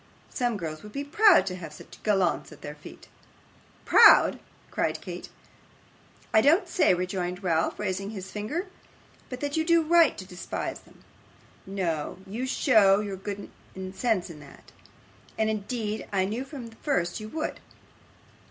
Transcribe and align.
Some 0.31 0.57
girls 0.57 0.81
would 0.81 0.93
be 0.93 1.03
proud 1.03 1.45
to 1.45 1.55
have 1.57 1.71
such 1.73 2.01
gallants 2.01 2.51
at 2.51 2.61
their 2.61 2.73
feet.' 2.73 3.07
'Proud!' 3.85 4.39
cried 4.71 4.99
Kate. 4.99 5.29
'I 6.33 6.41
don't 6.41 6.67
say,' 6.67 6.95
rejoined 6.95 7.43
Ralph, 7.43 7.77
raising 7.77 8.09
his 8.09 8.25
forefinger, 8.25 8.65
'but 9.29 9.41
that 9.41 9.55
you 9.57 9.63
do 9.63 9.83
right 9.83 10.17
to 10.17 10.25
despise 10.25 10.79
them; 10.79 11.03
no, 11.67 12.17
you 12.25 12.47
show 12.47 12.99
your 12.99 13.15
good 13.15 13.51
sense 13.93 14.31
in 14.31 14.39
that, 14.39 14.71
as 15.37 15.47
indeed 15.47 16.07
I 16.11 16.25
knew 16.25 16.45
from 16.45 16.65
the 16.71 16.77
first 16.77 17.19
you 17.19 17.29
would. 17.29 17.59